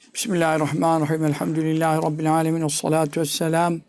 [0.00, 1.24] Bismillahirrahmanirrahim.
[1.24, 2.66] Elhamdülillahi Rabbil alemin.
[2.66, 3.80] Esselatu vesselam.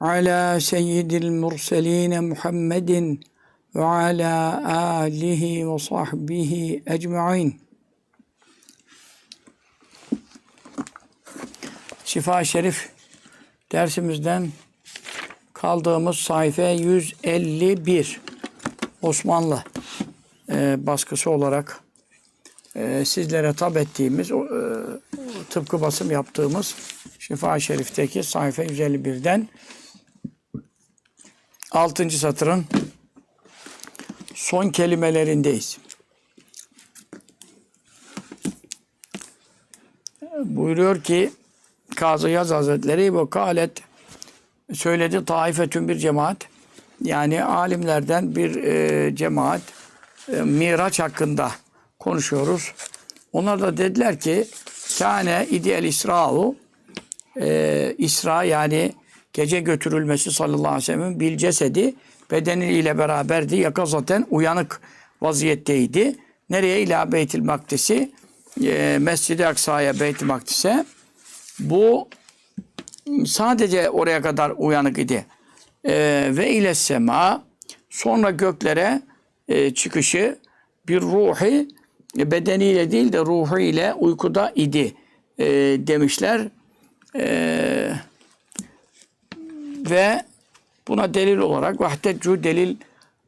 [0.00, 3.24] Ala seyyidil murseline Muhammedin
[3.74, 4.62] ve ala
[4.98, 7.60] alihi ve sahbihi ecma'in.
[12.04, 12.90] Şifa Şerif
[13.72, 14.48] dersimizden
[15.52, 18.20] kaldığımız sayfa 151
[19.02, 19.64] Osmanlı
[20.48, 21.80] e, baskısı olarak
[22.76, 24.36] e, sizlere tab ettiğimiz, e,
[25.50, 26.74] tıpkı basım yaptığımız
[27.18, 29.48] Şifa Şerif'teki sayfa 151'den
[31.70, 32.10] 6.
[32.10, 32.64] satırın
[34.34, 35.78] son kelimelerindeyiz.
[40.44, 41.32] Buyuruyor ki
[41.96, 43.82] Kazı Yaz Hazretleri bu kalet
[44.72, 46.36] söyledi taifetün bir cemaat
[47.00, 49.60] yani alimlerden bir e, cemaat
[50.32, 51.52] e, Miraç hakkında
[52.02, 52.74] konuşuyoruz.
[53.32, 54.46] Onlar da dediler ki
[54.98, 56.56] kâne idiyel İsra'u
[57.40, 58.92] e, İsra yani
[59.32, 61.94] gece götürülmesi sallallahu aleyhi ve sellem'in bil cesedi
[62.30, 63.56] bedeniyle beraberdi.
[63.56, 64.80] Yaka zaten uyanık
[65.22, 66.16] vaziyetteydi.
[66.50, 66.82] Nereye?
[66.82, 68.12] İlâ Beytil Makdisi
[68.64, 70.84] e, Mescid-i Aksa'ya Beyt-i Makdis'e
[71.58, 72.08] bu
[73.26, 75.26] sadece oraya kadar uyanık idi.
[75.84, 75.92] E,
[76.30, 77.44] ve ile sema
[77.90, 79.02] sonra göklere
[79.48, 80.38] e, çıkışı
[80.88, 81.68] bir ruhi
[82.16, 84.94] bedeniyle değil de ruhu ile uykuda idi
[85.38, 85.46] e,
[85.86, 86.48] demişler.
[87.16, 87.92] E,
[89.90, 90.24] ve
[90.88, 92.76] buna delil olarak vahdetcu delil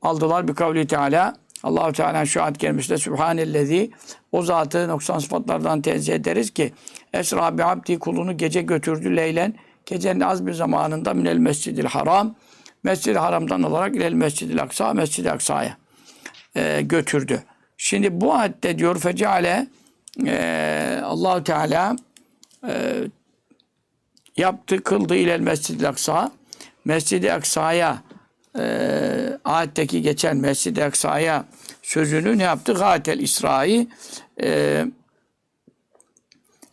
[0.03, 1.37] aldılar bir kavli Teala.
[1.63, 3.91] Allahu Teala şu ayet gelmişte Sübhanellezi
[4.33, 6.73] o zatı noksan sıfatlardan tenzih ederiz ki
[7.13, 9.55] Esra bi abdi kulunu gece götürdü leylen
[9.87, 12.35] gecenin az bir zamanında minel mescidil haram
[12.83, 15.77] mescid haramdan olarak ilel mescidil aksa mescid aksaya
[16.57, 17.43] e, götürdü.
[17.77, 19.67] Şimdi bu ayette diyor fecale
[20.27, 21.97] e, Allahu Teala
[22.69, 22.95] e,
[24.37, 26.33] yaptı, kıldı ilel mescid-i aksa.
[26.85, 28.03] Mescid-i aksaya
[28.59, 31.45] e, ayetteki geçen mescid-i aksaya
[31.83, 32.75] sözünü ne yaptı?
[32.75, 33.87] Gatel İsra'yı
[34.43, 34.85] e,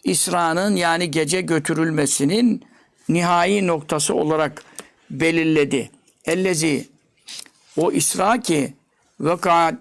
[0.03, 2.63] İsra'nın yani gece götürülmesinin
[3.09, 4.63] nihai noktası olarak
[5.09, 5.91] belirledi.
[6.25, 6.87] Ellezi
[7.77, 8.73] o İsra ki
[9.19, 9.75] vakat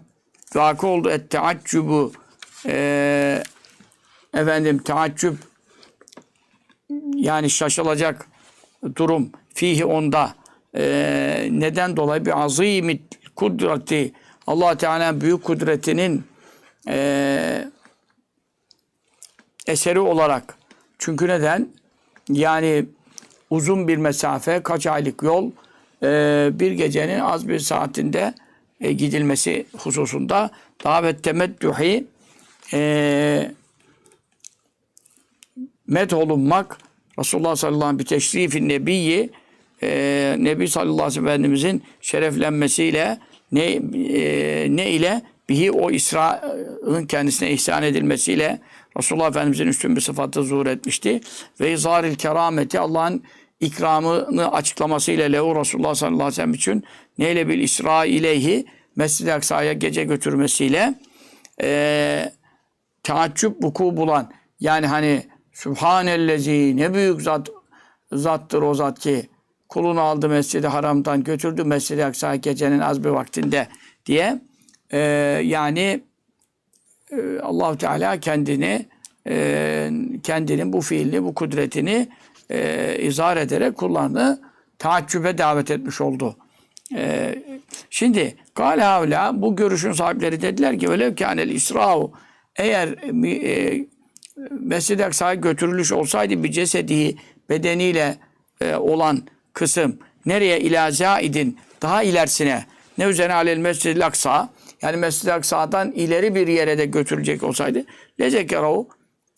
[0.54, 1.10] vakı oldu.
[1.10, 2.12] Et teaccubu
[2.66, 3.42] e,
[4.34, 5.36] efendim teaccüp
[7.14, 8.26] yani şaşılacak
[8.96, 9.32] durum.
[9.54, 10.34] Fihi onda
[10.76, 12.26] e, neden dolayı?
[12.26, 13.00] Bir azimi
[13.36, 14.12] kudreti
[14.46, 16.24] allah Teala'nın büyük kudretinin
[16.88, 17.70] e,
[19.66, 20.58] eseri olarak.
[20.98, 21.68] Çünkü neden?
[22.28, 22.86] Yani
[23.50, 25.50] uzun bir mesafe, kaç aylık yol
[26.02, 28.34] e, bir gecenin az bir saatinde
[28.80, 30.50] e, gidilmesi hususunda
[30.84, 32.04] davet temeddühi
[32.72, 33.50] e,
[35.86, 36.78] met olunmak
[37.18, 39.30] Resulullah sallallahu aleyhi ve sellem bir teşrifin nebiyyi
[39.82, 43.18] e, Nebi sallallahu aleyhi ve sellem şereflenmesiyle
[43.52, 48.60] ne, e, ne ile bihi o İsra'nın kendisine ihsan edilmesiyle
[48.98, 51.20] Resulullah Efendimizin üstün bir sıfatı zuhur etmişti.
[51.60, 53.22] Ve izharil kerameti Allah'ın
[53.60, 56.84] ikramını açıklamasıyla lehu Resulullah sallallahu aleyhi ve sellem için
[57.20, 57.58] neyle bil?
[57.58, 58.04] İsra
[58.96, 60.94] Mescid-i Aksa'ya gece götürmesiyle
[61.62, 62.32] e,
[63.02, 64.30] taaccüp vuku bulan.
[64.60, 65.22] Yani hani
[65.52, 67.48] Sübhanellezi ne büyük zat
[68.12, 69.28] zattır o zat ki
[69.68, 73.68] kulunu aldı Mescid-i Haram'dan götürdü Mescid-i Aksa'ya gecenin az bir vaktinde
[74.06, 74.40] diye.
[74.90, 74.98] E,
[75.44, 76.02] yani
[77.10, 78.88] e, Allahu Teala kendini
[79.26, 79.90] e,
[80.22, 82.08] kendinin bu fiilini, bu kudretini
[82.50, 84.40] e, izah ederek kullarını
[84.78, 86.36] taaccübe davet etmiş oldu.
[86.94, 87.34] E,
[87.90, 92.12] şimdi Kale havla bu görüşün sahipleri dediler ki öyle kânel İsra'u
[92.56, 93.86] eğer e,
[94.50, 97.16] Mescid-i Aksa'ya götürülüş olsaydı bir cesedi
[97.48, 98.16] bedeniyle
[98.60, 102.64] e, olan kısım nereye ila zaidin daha ilerisine
[102.98, 104.48] ne üzerine alel Mescid-i Aksa
[104.82, 107.84] yani Mescid-i Aksa'dan ileri bir yere de götürülecek olsaydı
[108.20, 108.88] lezekerahu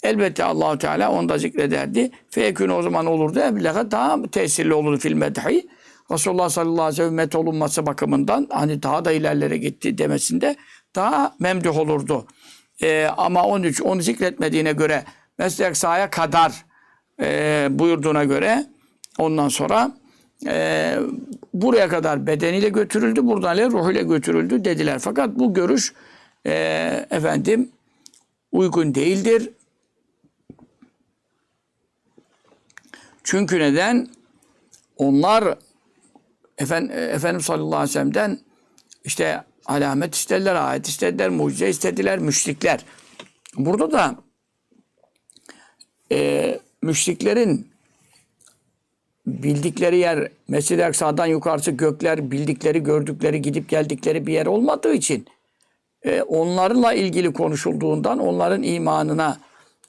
[0.03, 2.11] elbette Allahu Teala onu da zikrederdi.
[2.31, 3.41] Feyekün o zaman olurdu.
[3.41, 5.67] Ebleğe daha tesirli olurdu fil medhi.
[6.13, 10.57] Resulullah sallallahu aleyhi ve sellem met olunması bakımından hani daha da ilerlere gitti demesinde
[10.95, 12.27] daha memduh olurdu.
[12.83, 15.05] Ee, ama 13 onu zikretmediğine göre
[15.39, 16.65] Mescid-i Aksa'ya kadar
[17.21, 18.67] e, buyurduğuna göre
[19.19, 19.93] ondan sonra
[20.47, 20.97] e,
[21.55, 24.99] buraya kadar bedeniyle götürüldü, buradan ile ruhuyla götürüldü dediler.
[24.99, 25.93] Fakat bu görüş
[26.47, 26.53] e,
[27.11, 27.71] efendim
[28.53, 29.51] uygun değildir.
[33.25, 34.09] Çünkü neden?
[34.97, 35.59] Onlar
[36.63, 38.39] Efendim, Efendimiz sallallahu aleyhi ve sellem'den
[39.05, 42.85] işte alamet istediler, ayet istediler, mucize istediler, müşrikler.
[43.57, 44.17] Burada da
[46.13, 47.69] e, müşriklerin
[49.27, 55.27] bildikleri yer Mescid-i Aksa'dan yukarısı gökler bildikleri gördükleri gidip geldikleri bir yer olmadığı için
[56.03, 59.39] e, onlarla ilgili konuşulduğundan onların imanına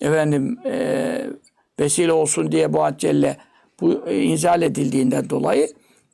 [0.02, 1.28] efendim e,
[1.80, 3.38] vesile olsun diye bu Celle
[3.82, 5.68] bu e, inzal edildiğinden dolayı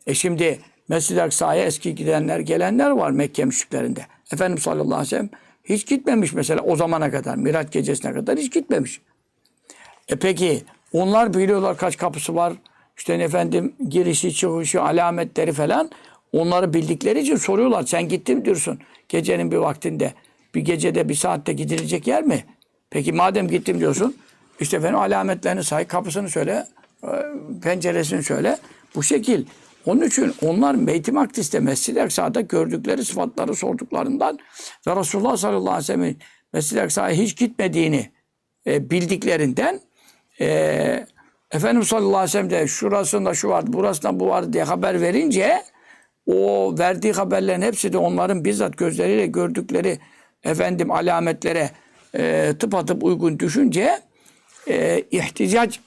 [0.10, 4.06] e şimdi Mescid-i Aksa'ya eski gidenler gelenler var Mekke müşriklerinde.
[4.34, 5.30] Efendimiz sallallahu aleyhi ve sellem
[5.64, 9.02] hiç gitmemiş mesela o zamana kadar Miraç gecesine kadar hiç gitmemiş.
[10.08, 10.62] E peki
[10.94, 12.54] onlar biliyorlar kaç kapısı var.
[12.98, 15.90] İşte efendim girişi çıkışı alametleri falan.
[16.34, 17.84] Onları bildikleri için soruyorlar.
[17.84, 18.80] Sen gittin diyorsun
[19.10, 20.14] gecenin bir vaktinde.
[20.56, 22.46] Bir gecede bir saatte gidilecek yer mi?
[22.90, 24.18] Peki madem gittim diyorsun.
[24.60, 26.66] işte efendim alametlerini say, kapısını söyle,
[27.04, 27.10] e,
[27.64, 28.58] penceresini söyle.
[28.96, 29.46] Bu şekil.
[29.86, 34.40] Onun için onlar Beyt-i Makdis'te, Mescid-i Aksa'da gördükleri sıfatları sorduklarından
[34.88, 36.18] ve Resulullah sallallahu aleyhi ve sellem'in
[36.54, 38.12] Mescid-i Aksa'ya hiç gitmediğini
[38.68, 39.80] e, bildiklerinden
[40.42, 41.06] e,
[41.52, 45.64] Efendimiz sallallahu aleyhi ve sellem de şurasında şu vardı, burasında bu vardı diye haber verince
[46.26, 50.00] o verdiği haberlerin hepsi de onların bizzat gözleriyle gördükleri
[50.44, 51.72] efendim alametlere
[52.16, 54.00] e, tıpatıp uygun düşünce
[54.68, 55.78] e, ihticac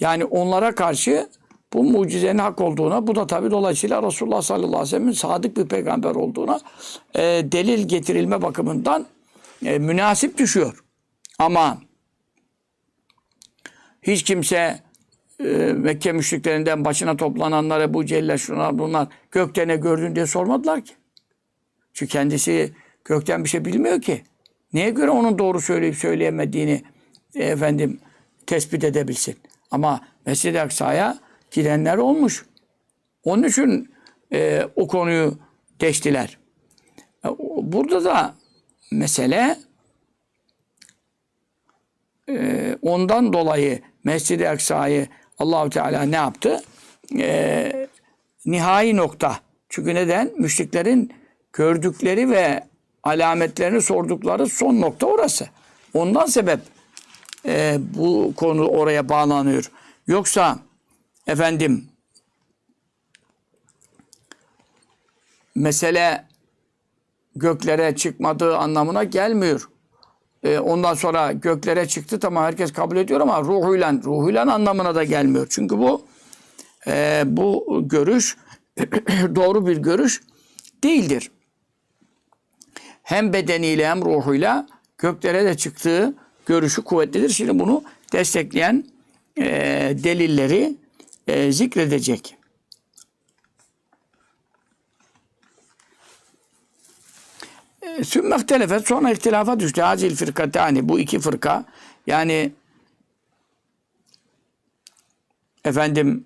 [0.00, 1.28] yani onlara karşı
[1.74, 5.66] bu mucizenin hak olduğuna, bu da tabi dolayısıyla Resulullah sallallahu aleyhi ve sellem'in sadık bir
[5.66, 6.60] peygamber olduğuna
[7.14, 9.06] e, delil getirilme bakımından
[9.64, 10.84] e, münasip düşüyor.
[11.38, 11.78] Ama
[14.02, 14.80] hiç kimse
[15.40, 15.44] e,
[15.76, 20.94] Mekke müşriklerinden başına toplananlara bu celle şunlar bunlar gökte ne gördün diye sormadılar ki.
[21.92, 22.72] Çünkü kendisi
[23.04, 24.22] gökten bir şey bilmiyor ki.
[24.72, 26.82] Neye göre onun doğru söyleyip söyleyemediğini
[27.34, 27.98] e, efendim
[28.46, 29.36] tespit edebilsin.
[29.70, 31.18] Ama Mescid-i Aksa'ya
[31.54, 32.44] gidenler olmuş.
[33.24, 33.94] Onun için
[34.32, 35.38] e, o konuyu
[35.78, 36.38] geçtiler.
[37.24, 37.28] E,
[37.62, 38.34] burada da
[38.92, 39.56] mesele
[42.28, 45.08] e, ondan dolayı Mescid-i Aksa'yı
[45.38, 46.62] Allahu Teala ne yaptı?
[47.18, 47.88] E,
[48.46, 49.40] nihai nokta.
[49.68, 50.30] Çünkü neden?
[50.38, 51.12] Müşriklerin
[51.52, 52.64] gördükleri ve
[53.02, 55.48] alametlerini sordukları son nokta orası.
[55.94, 56.60] Ondan sebep
[57.46, 59.70] e, bu konu oraya bağlanıyor.
[60.06, 60.58] Yoksa
[61.26, 61.88] efendim
[65.54, 66.26] mesele
[67.36, 69.68] göklere çıkmadığı anlamına gelmiyor.
[70.42, 75.46] E, ondan sonra göklere çıktı tamam herkes kabul ediyor ama ruhuyla ruhuyla anlamına da gelmiyor.
[75.50, 76.02] Çünkü bu
[76.86, 78.36] e, bu görüş
[79.34, 80.22] doğru bir görüş
[80.84, 81.30] değildir.
[83.02, 84.66] Hem bedeniyle hem ruhuyla
[84.98, 86.14] göklere de çıktığı
[86.46, 87.28] görüşü kuvvetlidir.
[87.28, 87.82] Şimdi bunu
[88.12, 88.84] destekleyen
[89.38, 89.44] e,
[90.04, 90.76] delilleri
[91.26, 92.36] e, zikredecek.
[98.02, 99.80] Sümme ihtelefet sonra ihtilafa düştü.
[99.80, 101.64] Hazil firkatani bu iki fırka
[102.06, 102.52] yani
[105.64, 106.24] efendim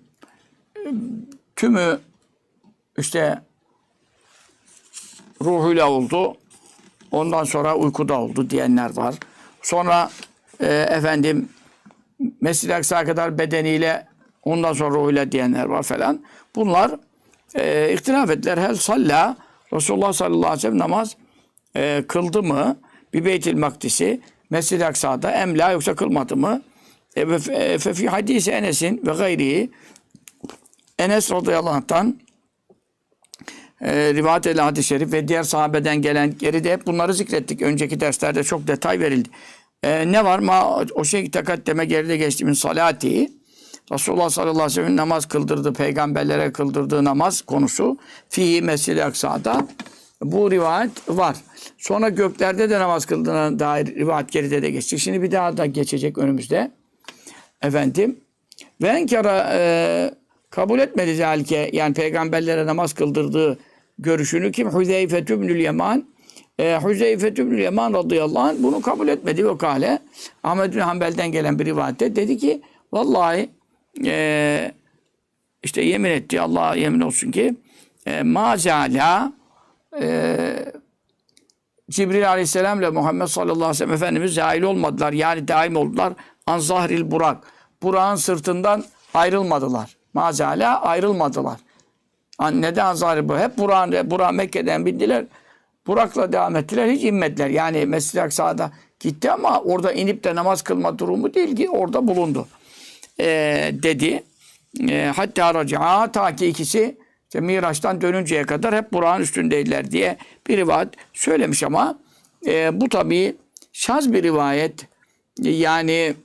[1.55, 1.99] tümü
[2.97, 3.41] işte
[5.41, 6.37] ruhuyla oldu.
[7.11, 9.15] Ondan sonra uykuda oldu diyenler var.
[9.61, 10.11] Sonra
[10.59, 11.49] e, efendim
[12.41, 14.08] Mescid-i Aksa'ya kadar bedeniyle
[14.43, 16.23] ondan sonra ruhuyla diyenler var falan.
[16.55, 16.91] Bunlar
[17.55, 18.57] e, ihtilaf ettiler.
[18.57, 19.37] Hel salla
[19.73, 21.15] Resulullah sallallahu aleyhi ve sellem namaz
[21.75, 22.77] e, kıldı mı
[23.13, 26.61] bir Beytil Makdis'i Mescid-i Aksa'da emla yoksa kılmadı mı?
[27.15, 29.69] E, fe hadisi Enes'in ve gayrihi
[30.99, 32.19] Enes radıyallahu anh'tan
[33.81, 37.61] e, rivayet edilen hadis-i şerif ve diğer sahabeden gelen geride hep bunları zikrettik.
[37.61, 39.29] Önceki derslerde çok detay verildi.
[39.83, 40.39] E, ne var?
[40.39, 43.31] Ma, o şey takaddeme geride geçtiğimiz salati
[43.91, 47.97] Resulullah sallallahu aleyhi ve sellem namaz kıldırdı, peygamberlere kıldırdığı namaz konusu
[48.29, 49.67] fi Mescid-i Aksa'da
[50.21, 51.35] bu rivayet var.
[51.77, 54.99] Sonra göklerde de namaz kıldığına dair rivayet geride de geçti.
[54.99, 56.71] Şimdi bir daha da geçecek önümüzde.
[57.61, 58.19] Efendim.
[58.81, 60.11] Ve enkara e,
[60.49, 63.59] kabul etmedi zelke yani peygamberlere namaz kıldırdığı
[63.99, 64.79] görüşünü kim?
[64.79, 66.05] Hüzeyfe tübnül Yaman.
[66.59, 69.99] E, Hüzeyfe tübnül Yaman radıyallahu anh bunu kabul etmedi ve kale.
[70.43, 72.61] Ahmet bin Hanbel'den gelen bir rivayette dedi ki
[72.93, 73.49] vallahi
[74.05, 74.71] e,
[75.63, 77.55] işte yemin etti Allah'a yemin olsun ki
[78.05, 79.33] e, mazala
[80.01, 80.73] e,
[81.89, 85.13] Cibril aleyhisselam ile Muhammed sallallahu aleyhi ve sellem Efendimiz zahil olmadılar.
[85.13, 86.13] Yani daim oldular.
[86.47, 87.37] An zahril burak.
[87.83, 89.97] Burak'ın sırtından ayrılmadılar.
[90.13, 91.59] Mazala ayrılmadılar.
[92.51, 93.41] Neden zahril burak?
[93.41, 95.25] Hep Burak'ın Burak Mekke'den bindiler.
[95.87, 96.87] Burak'la devam ettiler.
[96.87, 97.49] Hiç inmediler.
[97.49, 102.47] Yani Mescid-i Aksa'da gitti ama orada inip de namaz kılma durumu değil ki orada bulundu.
[103.19, 104.23] Ee, dedi.
[104.89, 106.97] Ee, hatta raca ta ki ikisi
[107.29, 111.99] işte Miraç'tan dönünceye kadar hep Burak'ın üstündeydiler diye bir rivayet söylemiş ama
[112.47, 113.35] e, bu tabii
[113.73, 114.87] şaz bir rivayet.
[115.39, 116.15] Yani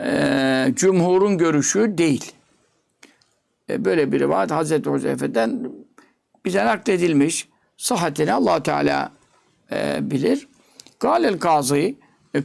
[0.00, 2.32] e, cumhurun görüşü değil.
[3.70, 5.70] E, böyle bir rivayet Hazreti Huzeyfe'den
[6.44, 7.48] bize nakledilmiş.
[7.76, 9.12] Sıhhatini allah Teala
[9.72, 10.48] e, bilir.
[11.00, 11.94] Galel Kazı, e,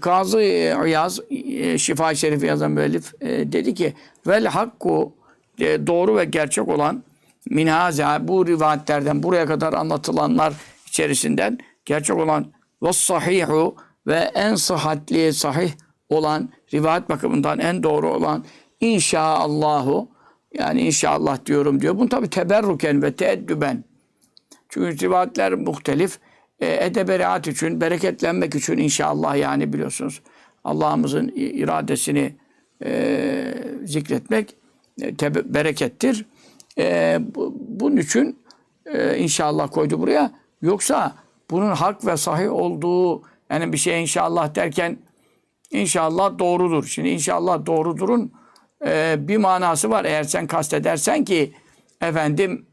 [0.01, 3.93] Kazı e, İyaz, e, Şifa-i Şerif'i yazan müellif e, dedi ki
[4.27, 5.13] vel hakku
[5.59, 7.03] e, doğru ve gerçek olan
[7.49, 10.53] minhaza bu rivayetlerden buraya kadar anlatılanlar
[10.87, 12.45] içerisinden gerçek olan
[12.83, 13.75] ve sahihu
[14.07, 15.71] ve en sıhhatli sahih
[16.09, 18.45] olan rivayet bakımından en doğru olan
[18.81, 20.09] inşaallahu
[20.53, 21.97] yani inşallah diyorum diyor.
[21.97, 23.83] Bunu tabi teberruken ve teeddüben.
[24.69, 26.19] Çünkü rivayetler muhtelif.
[26.63, 30.22] E, için, bereketlenmek için inşallah yani biliyorsunuz.
[30.63, 32.36] Allah'ımızın iradesini
[32.86, 33.53] e,
[33.86, 34.55] zikretmek
[35.01, 36.25] e, berekettir.
[36.77, 38.39] E, bu, bunun için
[38.86, 40.32] e, inşallah koydu buraya.
[40.62, 41.15] Yoksa
[41.51, 44.98] bunun hak ve sahih olduğu yani bir şey inşallah derken
[45.72, 46.86] inşallah doğrudur.
[46.86, 48.32] Şimdi inşallah doğrudurun
[48.86, 50.05] e, bir manası var.
[50.05, 51.53] Eğer sen kastedersen ki
[52.01, 52.65] efendim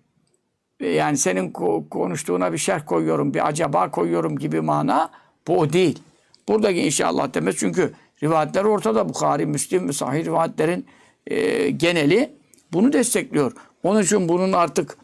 [0.81, 5.11] yani senin ko- konuştuğuna bir şerh koyuyorum, bir acaba koyuyorum gibi mana
[5.49, 5.99] bu o değil.
[6.49, 9.09] Buradaki inşallah demez çünkü rivayetler ortada.
[9.09, 10.87] Bukhari, Müslim sahih rivayetlerin
[11.27, 12.33] e, geneli
[12.73, 13.53] bunu destekliyor.
[13.83, 14.97] Onun için bunun artık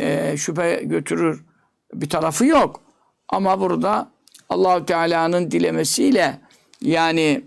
[0.00, 1.44] e, şüphe götürür
[1.94, 2.80] bir tarafı yok.
[3.28, 4.10] Ama burada
[4.48, 6.40] Allahu Teala'nın dilemesiyle
[6.80, 7.42] yani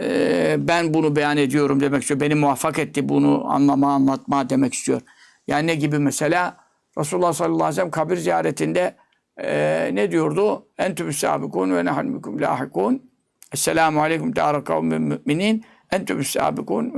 [0.00, 2.20] e, ben bunu beyan ediyorum demek istiyor.
[2.20, 5.00] Beni muvaffak etti bunu anlama, anlatma demek istiyor.
[5.48, 6.56] Yani ne gibi mesela
[6.98, 8.94] Resulullah sallallahu aleyhi ve sellem kabir ziyaretinde
[9.42, 10.66] e, ne diyordu?
[10.78, 13.10] Entüm sabikun ve nehal mikum lahikun.
[13.52, 15.64] Esselamu aleyküm dâra kavmin müminin.
[15.90, 16.94] Entüm sabikun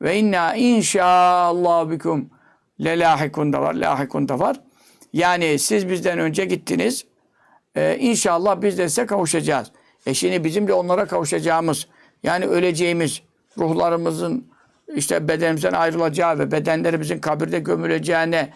[0.00, 2.30] ve, inna inşallah bikum
[2.84, 4.60] lelahikun da var, lahikun da var.
[5.12, 7.04] Yani siz bizden önce gittiniz.
[7.76, 9.72] Ee, inşallah biz de size kavuşacağız.
[10.06, 11.88] E şimdi bizim de onlara kavuşacağımız,
[12.22, 13.22] yani öleceğimiz,
[13.58, 14.50] ruhlarımızın
[14.94, 18.52] işte bedenimizden ayrılacağı ve bedenlerimizin kabirde gömüleceğine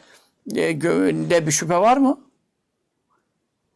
[0.54, 2.20] e, gö- bir şüphe var mı?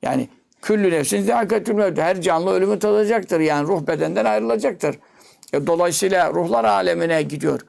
[0.02, 0.28] Yani
[0.62, 1.99] küllü nefsin zâketül mevt.
[1.99, 3.40] Her canlı ölümü tadacaktır.
[3.40, 4.99] Yani ruh bedenden ayrılacaktır.
[5.52, 7.61] E, dolayısıyla ruhlar alemine gidiyor.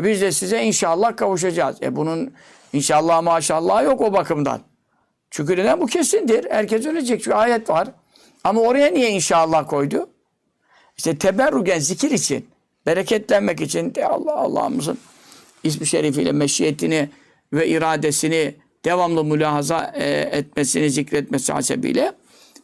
[0.00, 1.82] E, biz de size inşallah kavuşacağız.
[1.82, 2.32] E bunun
[2.72, 4.60] inşallah maşallah yok o bakımdan.
[5.30, 5.80] Çünkü neden?
[5.80, 6.50] Bu kesindir.
[6.50, 7.22] Herkes ölecek.
[7.22, 7.88] Çünkü ayet var.
[8.44, 10.10] Ama oraya niye inşallah koydu?
[10.96, 12.46] İşte teberruken zikir için,
[12.86, 14.98] bereketlenmek için de Allah Allah'ımızın
[15.64, 17.08] ismi şerifiyle meşiyetini
[17.52, 18.54] ve iradesini
[18.84, 22.12] devamlı mülahaza e, etmesini, zikretmesi hasebiyle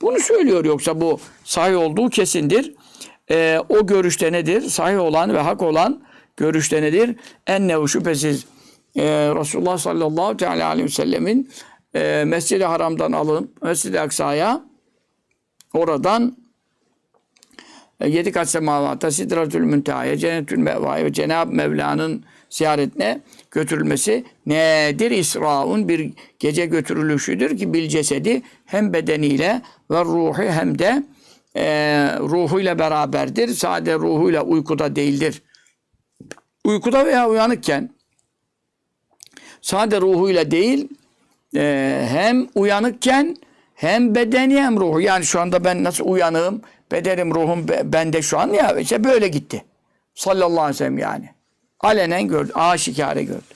[0.03, 0.65] bunu söylüyor.
[0.65, 2.75] Yoksa bu sahih olduğu kesindir.
[3.31, 4.61] E, o görüşte nedir?
[4.61, 6.03] Sahih olan ve hak olan
[6.37, 7.17] görüşte nedir?
[7.47, 8.45] Ennehu şüphesiz
[8.97, 9.03] e,
[9.35, 11.51] Resulullah sallallahu teala aleyhi ve sellemin
[11.95, 14.65] e, Mescid-i Haram'dan alınıp Mescid-i Aksa'ya
[15.73, 16.37] oradan
[18.07, 25.11] yedi kat semavata, sidratül müntehaya, cennetül mevaya ve Cenab-ı Mevla'nın ziyaretine götürülmesi nedir?
[25.11, 31.03] İsraun bir gece götürülüşüdür ki bil cesedi hem bedeniyle ve ruhu hem de
[31.57, 31.65] e,
[32.21, 33.49] ruhuyla beraberdir.
[33.49, 35.43] Sade ruhuyla uykuda değildir.
[36.65, 37.91] Uykuda veya uyanıkken
[39.63, 40.89] sade ruhuyla değil
[41.57, 43.37] e, hem uyanıkken
[43.79, 45.01] hem bedeni hem ruhu.
[45.01, 49.29] Yani şu anda ben nasıl uyanığım, bedenim, ruhum be- bende şu an ya işte böyle
[49.29, 49.65] gitti.
[50.15, 51.31] Sallallahu aleyhi ve sellem yani.
[51.81, 53.55] Alenen gördü, aşikare gördü.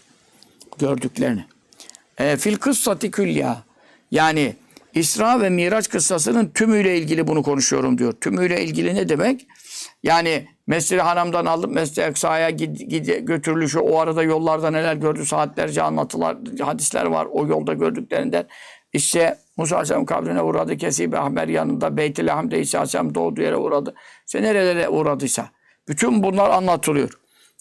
[0.79, 1.45] Gördüklerini.
[2.19, 3.63] E, fil kıssati külya.
[4.11, 4.57] Yani
[4.95, 8.13] İsra ve Miraç kıssasının tümüyle ilgili bunu konuşuyorum diyor.
[8.13, 9.47] Tümüyle ilgili ne demek?
[10.03, 17.05] Yani Mescid-i Haram'dan alıp Mescid-i gid- götürülüşü, o arada yollarda neler gördü, saatlerce anlatılar, hadisler
[17.05, 18.45] var o yolda gördüklerinden.
[18.93, 23.95] İşte Musa Aleyhisselam kabrine uğradı, Kesib-i Ahmer yanında, Beyt-i Lahm'de İsa Aleyhisselam doğduğu yere uğradı.
[24.27, 25.51] İşte nerelere uğradıysa.
[25.89, 27.11] Bütün bunlar anlatılıyor.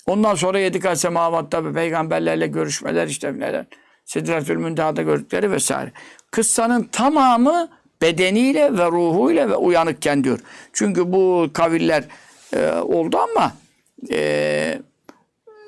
[0.08, 3.66] Ondan sonra yedi semavatta peygamberlerle görüşmeler işte neler.
[4.06, 5.92] Sidretül Münteha'da gördükleri vesaire.
[6.32, 7.70] Kıssanın tamamı
[8.02, 10.40] bedeniyle ve ruhuyla ve uyanıkken diyor.
[10.74, 12.04] Çünkü bu kaviller
[12.54, 13.54] e, oldu ama
[14.12, 14.80] e,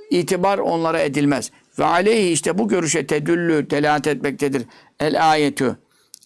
[0.09, 1.51] itibar onlara edilmez.
[1.79, 4.65] Ve aleyhi işte bu görüşe tedüllü delalet etmektedir.
[4.99, 5.77] El ayetü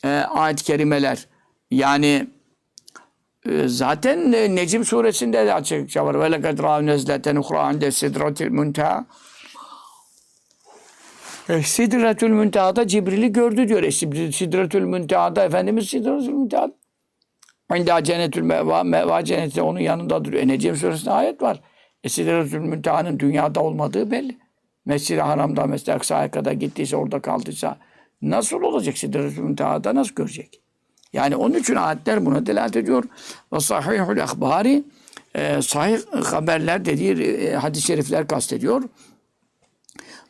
[0.07, 1.27] e, ayet-i kerimeler
[1.71, 2.27] yani
[3.45, 6.19] e, zaten e, Necim suresinde de açıkça var.
[6.19, 9.05] Ve lekad râv nezleten uhra inde sidratil munteha.
[11.49, 13.83] E, Sidretül Münteha'da Cibril'i gördü diyor.
[13.83, 16.73] E, Sidr- Sidretül Münteha'da Efendimiz Sidretül Münteha'da.
[17.75, 20.43] İnda cennetül meva, meva cenneti onun yanında duruyor.
[20.43, 21.59] E, Necim suresinde ayet var.
[22.03, 24.37] E, Sidretül Münteha'nın dünyada olmadığı belli.
[24.85, 27.77] Mescid-i Haram'da, Mescid-i Aksa'ya kadar gittiyse, orada kaldıysa
[28.21, 30.61] nasıl olacak Sidretül Münteha'da nasıl görecek?
[31.13, 33.03] Yani onun için ayetler buna delalet ediyor.
[33.53, 34.83] Ve sahihul ahbari
[35.35, 38.83] e, sahih haberler dediği e, hadis-i şerifler kastediyor.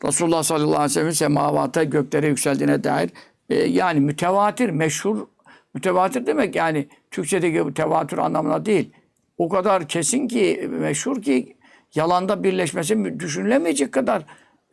[0.04, 3.10] Resulullah sallallahu aleyhi ve sellem semavata göklere yükseldiğine dair
[3.50, 5.26] e, yani mütevatir, meşhur
[5.74, 8.90] mütevatir demek yani Türkçedeki tevatür anlamına değil.
[9.38, 11.56] O kadar kesin ki, meşhur ki
[11.94, 14.22] yalanda birleşmesi düşünülemeyecek kadar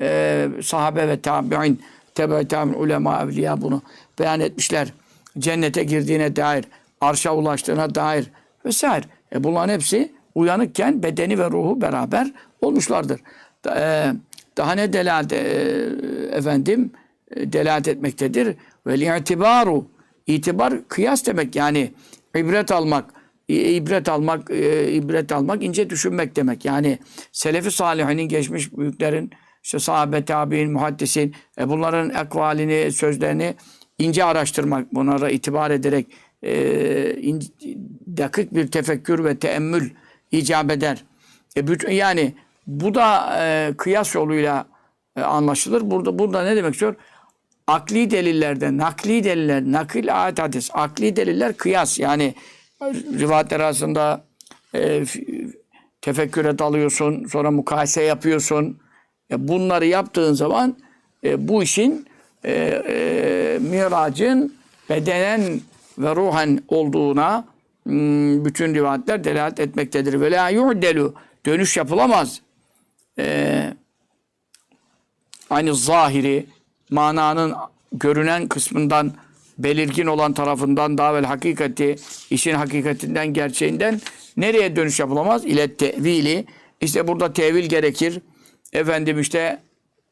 [0.02, 1.82] e, sahabe ve tabi'in,
[2.16, 3.82] tebe tabi'in ulema, evliya bunu
[4.20, 4.94] beyan etmişler.
[5.40, 6.66] Cennete girdiğine dair,
[7.02, 8.32] arşa ulaştığına dair
[8.66, 9.06] vesaire.
[9.34, 12.32] E bunların hepsi uyanıkken bedeni ve ruhu beraber
[12.62, 13.22] olmuşlardır.
[13.76, 14.14] E,
[14.58, 15.38] daha ne delalet e,
[16.32, 16.92] efendim
[17.32, 18.56] e, delalet etmektedir?
[18.88, 19.88] Ve itibaru
[20.28, 21.94] itibar kıyas demek yani
[22.36, 23.06] ibret almak
[23.48, 26.66] ibret almak e, ibret almak ince düşünmek demek.
[26.66, 27.00] Yani
[27.32, 29.32] selefi salihinin geçmiş büyüklerin
[29.66, 33.56] işte sahabe tabi'in muhaddisin e, bunların ekvalini sözlerini
[34.00, 36.08] ince araştırmak bunlara itibar ederek
[36.44, 37.44] e, in,
[38.18, 39.90] dakik bir tefekkür ve teemmül
[40.32, 41.04] icap eder.
[41.58, 42.36] E, bütün, yani
[42.68, 44.66] bu da e, kıyas yoluyla
[45.16, 45.82] e, anlaşılır.
[45.92, 46.96] Burada burada ne demek istiyor?
[47.68, 52.00] Akli delillerde, nakli deliller, nakil ayet hadis, akli deliller kıyas.
[52.00, 52.36] Yani
[53.20, 54.26] rivayetler arasında
[54.76, 55.04] e,
[56.02, 58.85] tefekküre dalıyorsun, sonra mukayese yapıyorsun.
[59.32, 60.78] E, bunları yaptığın zaman
[61.24, 62.06] e, bu işin
[62.44, 62.52] e,
[62.88, 64.56] e, miracın
[64.90, 65.62] bedenen
[65.98, 67.46] ve ruhen olduğuna
[67.84, 70.22] hmm, bütün rivayetler delalet etmektedir.
[70.22, 71.14] Ve la yu'delu
[71.46, 72.42] dönüş yapılamaz.
[73.20, 73.74] E,
[75.50, 76.46] aynı zahiri
[76.90, 77.54] mananın
[77.92, 79.14] görünen kısmından
[79.58, 81.96] belirgin olan tarafından daha hakikati
[82.30, 84.02] işin hakikatinden gerçeğinden
[84.38, 85.46] nereye dönüş yapılamaz?
[85.46, 86.46] İle tevili.
[86.82, 88.22] İşte burada tevil gerekir.
[88.76, 89.60] Efendim işte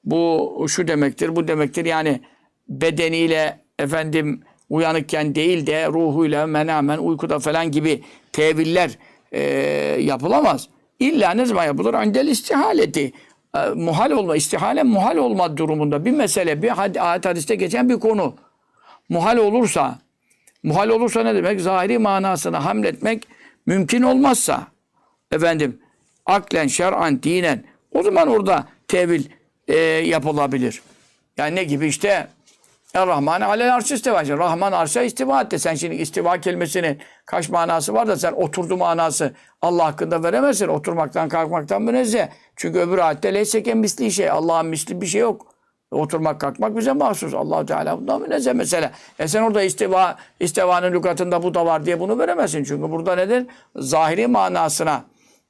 [0.03, 1.85] bu şu demektir, bu demektir.
[1.85, 2.21] Yani
[2.69, 8.97] bedeniyle efendim uyanıkken değil de ruhuyla menamen uykuda falan gibi teviller
[9.31, 9.41] e,
[10.01, 10.69] yapılamaz.
[10.99, 11.93] İlla ne zaman yapılır?
[11.93, 13.13] Andel istihaleti.
[13.55, 17.99] E, muhal olma, istihale muhal olma durumunda bir mesele, bir had, ayet hadiste geçen bir
[17.99, 18.35] konu.
[19.09, 19.99] Muhal olursa,
[20.63, 21.61] muhal olursa ne demek?
[21.61, 23.27] Zahiri manasına hamletmek
[23.65, 24.67] mümkün olmazsa,
[25.31, 25.79] efendim,
[26.25, 29.25] aklen, şer'an, dinen, o zaman orada tevil
[29.67, 30.81] e, yapılabilir.
[31.37, 32.27] Yani ne gibi işte
[32.93, 34.27] Er-Rahman alel arş istiva.
[34.27, 35.59] Rahman arşa istiva etti.
[35.59, 40.67] Sen şimdi istiva kelimesinin kaç manası var da sen oturdu manası Allah hakkında veremezsin.
[40.67, 42.27] Oturmaktan kalkmaktan münezzeh.
[42.55, 44.29] Çünkü öbür ayette leyseke misli şey.
[44.29, 45.47] Allah'ın misli bir şey yok.
[45.91, 47.33] Oturmak kalkmak bize mahsus.
[47.33, 48.91] allah Teala bundan münezzeh mesela.
[49.19, 52.63] E sen orada istiva, istivanın lügatında bu da var diye bunu veremezsin.
[52.63, 53.47] Çünkü burada nedir?
[53.75, 55.03] Zahiri manasına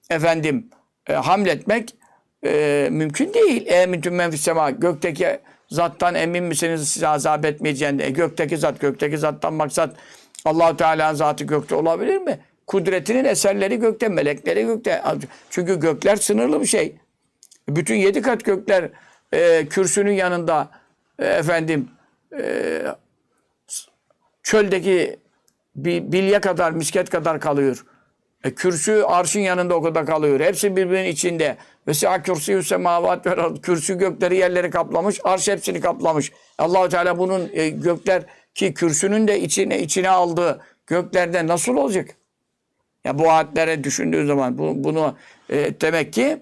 [0.10, 0.70] efendim
[1.10, 1.96] e, hamletmek
[2.46, 3.68] e, mümkün değil.
[3.68, 4.70] E mümkün menfis sema.
[4.72, 8.06] Gökteki zattan emin misiniz size azap etmeyeceğinde?
[8.06, 9.96] E, gökteki zat, gökteki zattan maksat
[10.46, 12.40] allah Teala'nın zatı gökte olabilir mi?
[12.68, 15.02] Kudretinin eserleri gökte, melekleri gökte.
[15.50, 16.96] Çünkü gökler sınırlı bir şey.
[17.70, 18.90] Bütün yedi kat gökler
[19.32, 20.70] e, kürsünün yanında
[21.20, 21.90] e, efendim
[22.40, 22.82] e,
[24.44, 25.20] çöldeki
[25.76, 27.86] bir bilye kadar, misket kadar kalıyor.
[28.44, 30.40] E, kürsü arşın yanında o kadar kalıyor.
[30.40, 31.58] Hepsi birbirinin içinde.
[31.88, 33.62] Ve si'a kürsüyü semavat ve.
[33.62, 35.20] Kürsü gökleri yerleri kaplamış.
[35.24, 36.32] Arş hepsini kaplamış.
[36.58, 38.24] Allahu Teala bunun e, gökler
[38.56, 42.10] ki kürsünün de içine içine aldığı göklerde nasıl olacak?
[43.04, 45.16] Ya bu ayetlere düşündüğün zaman bu, bunu
[45.50, 46.38] e, demek ki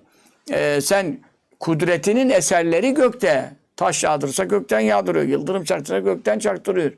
[0.52, 1.20] e, sen
[1.60, 3.52] kudretinin eserleri gökte.
[3.76, 5.26] Taş yağdırsa gökten yağdırıyor.
[5.26, 6.92] Yıldırım çarptırsa gökten çarptırıyor.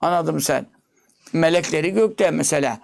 [0.00, 0.66] Anladın sen?
[1.32, 2.80] Melekleri gökte mesela.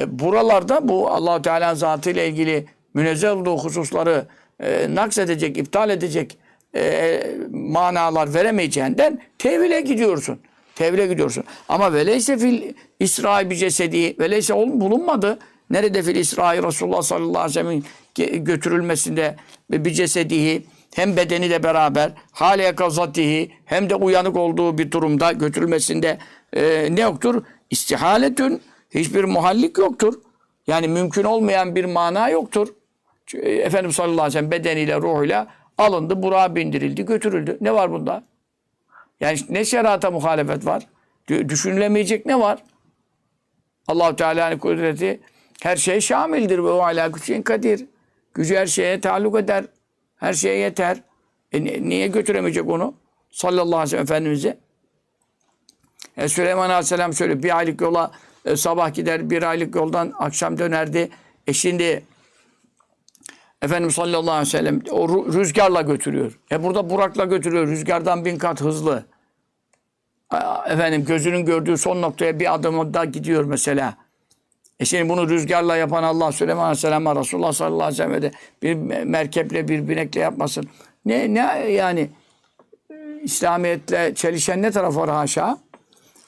[0.00, 4.26] E, buralarda bu Allahu Teala'nın zatıyla ilgili münezzeh olduğu hususları
[4.60, 6.38] e, naks edecek, iptal edecek
[6.74, 10.38] e, manalar veremeyeceğinden tevhile gidiyorsun.
[10.74, 11.44] Tevhile gidiyorsun.
[11.68, 15.38] Ama veleyse fil İsrail bir cesedi veleyse bulunmadı.
[15.70, 19.36] Nerede fil İsrail Resulullah sallallahu aleyhi ve sellem'in götürülmesinde
[19.70, 20.62] bir cesedihi
[20.94, 26.18] hem bedeniyle beraber hale kazatihi hem de uyanık olduğu bir durumda götürülmesinde
[26.52, 27.42] e, ne yoktur?
[27.70, 30.14] İstihaletün hiçbir muhallik yoktur.
[30.66, 32.68] Yani mümkün olmayan bir mana yoktur.
[33.34, 35.46] E, Efendimiz sallallahu aleyhi ve sellem bedeniyle, ruhuyla
[35.78, 37.58] alındı, Burak'a bindirildi, götürüldü.
[37.60, 38.24] Ne var bunda?
[39.20, 40.86] Yani ne şerata muhalefet var?
[41.28, 42.62] Dü- Düşünülemeyecek ne var?
[43.88, 45.20] Allahu Teala'nın kudreti
[45.62, 47.86] her şeye şamildir ve o ala küçüğün kadir.
[48.34, 49.64] Gücü her şeye taalluk eder.
[50.16, 51.02] Her şeye yeter.
[51.52, 52.94] E ni- niye götüremeyecek onu?
[53.30, 54.58] Sallallahu aleyhi ve sellem Efendimiz'e.
[56.16, 58.10] E Süleyman Aleyhisselam şöyle bir aylık yola
[58.46, 61.08] e, sabah gider, bir aylık yoldan akşam dönerdi.
[61.46, 62.02] E şimdi
[63.62, 66.38] Efendimiz sallallahu aleyhi ve sellem o rüzgarla götürüyor.
[66.52, 67.66] E burada Burak'la götürüyor.
[67.68, 69.04] Rüzgardan bin kat hızlı.
[70.66, 73.96] Efendim gözünün gördüğü son noktaya bir adımda gidiyor mesela.
[74.80, 78.32] E şimdi bunu rüzgarla yapan Allah Süleyman Aleyhisselam'a Resulullah sallallahu aleyhi ve sellem'e de
[78.62, 80.68] bir merkeple bir binekle yapmasın.
[81.04, 82.08] Ne, ne yani
[83.22, 85.58] İslamiyetle çelişen ne taraf var haşa?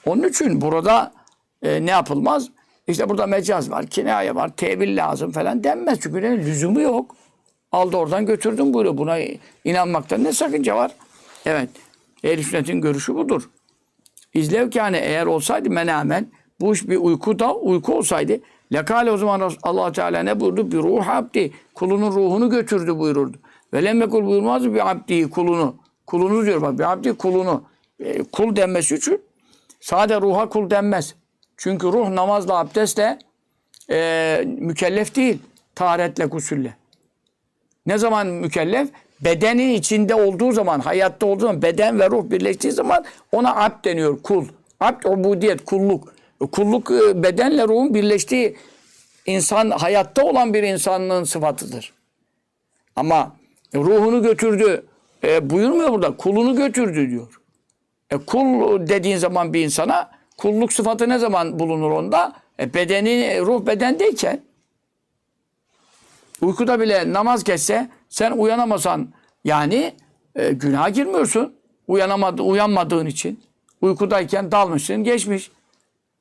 [0.05, 1.18] Onun için burada
[1.63, 2.49] e, ne yapılmaz?
[2.87, 5.99] İşte burada mecaz var, kinaye var, tevil lazım falan denmez.
[6.01, 7.15] Çünkü ne, lüzumu yok.
[7.71, 8.97] Aldı oradan götürdüm buyuruyor.
[8.97, 9.17] Buna
[9.65, 10.91] inanmakta ne sakınca var?
[11.45, 11.69] Evet.
[12.23, 13.49] Ehl-i sünnetin görüşü budur.
[14.33, 16.27] İzlevkâne eğer olsaydı menamen
[16.59, 18.39] bu iş bir uyku da uyku olsaydı
[18.73, 20.71] lekale o zaman allah Teala ne buyurdu?
[20.71, 21.51] Bir ruh abdi.
[21.75, 23.37] Kulunun ruhunu götürdü buyururdu.
[23.73, 25.75] Ve lemmekul buyurmaz bir abdi kulunu.
[26.07, 27.63] Kulunu diyor bak bir abdi kulunu.
[27.99, 29.21] E, kul denmesi için
[29.79, 31.15] sade ruha kul denmez.
[31.59, 33.19] Çünkü ruh namazla abdestle
[33.91, 35.39] e, mükellef değil.
[35.75, 36.73] Taharetle, gusülle.
[37.85, 38.89] Ne zaman mükellef?
[39.21, 44.21] Bedenin içinde olduğu zaman, hayatta olduğu zaman, beden ve ruh birleştiği zaman ona abd deniyor,
[44.23, 44.45] kul.
[44.79, 46.13] Abd, ubudiyet, kulluk.
[46.41, 48.57] E, Kulluk e, bedenle ruhun birleştiği
[49.25, 51.93] insan, hayatta olan bir insanlığın sıfatıdır.
[52.95, 53.35] Ama
[53.75, 54.85] ruhunu götürdü,
[55.23, 57.41] e, buyurmuyor burada, kulunu götürdü diyor.
[58.09, 62.33] E, kul dediğin zaman bir insana, kulluk sıfatı ne zaman bulunur onda?
[62.59, 64.41] E, bedeni, ruh bedendeyken,
[66.41, 69.09] uykuda bile namaz geçse sen uyanamasan
[69.43, 69.93] yani
[70.35, 71.53] e, günaha girmiyorsun.
[71.87, 73.43] Uyanamadı, uyanmadığın için.
[73.81, 75.51] Uykudayken dalmışsın geçmiş.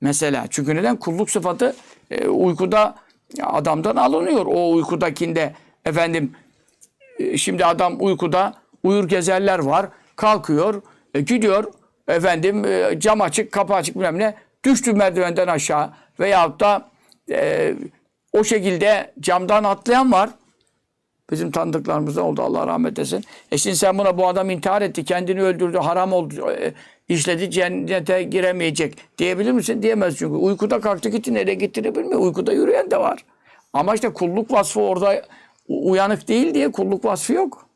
[0.00, 0.96] Mesela çünkü neden?
[0.96, 1.76] Kulluk sıfatı
[2.10, 2.94] e, uykuda
[3.42, 4.46] adamdan alınıyor.
[4.46, 5.54] O uykudakinde
[5.84, 6.32] efendim
[7.18, 9.88] e, şimdi adam uykuda uyur gezerler var.
[10.16, 10.82] Kalkıyor,
[11.14, 11.72] e, gidiyor
[12.08, 14.34] efendim e, cam açık, kapı açık bilmem ne.
[14.64, 15.90] Düştü merdivenden aşağı
[16.20, 16.88] veyahut da
[17.30, 17.74] e,
[18.32, 20.30] o şekilde camdan atlayan var.
[21.30, 23.24] Bizim tanıdıklarımızda oldu Allah rahmet etsin.
[23.52, 26.72] E şimdi sen buna bu adam intihar etti, kendini öldürdü, haram oldu, e,
[27.08, 29.82] işledi, cennete giremeyecek diyebilir misin?
[29.82, 30.34] Diyemez çünkü.
[30.34, 32.20] Uykuda kalktı gitti, nereye gittiğini bilmiyor.
[32.20, 33.24] Uykuda yürüyen de var.
[33.72, 35.22] Ama işte kulluk vasfı orada
[35.68, 37.66] uyanık değil diye kulluk vasfı yok.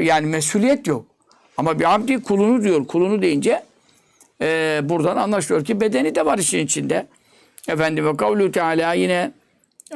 [0.00, 1.06] Yani mesuliyet yok.
[1.56, 2.86] Ama bir abdi kulunu diyor.
[2.86, 3.62] Kulunu deyince
[4.40, 7.06] e, buradan anlaşılıyor ki bedeni de var işin içinde.
[7.68, 9.32] Efendim ve kavlu Teala yine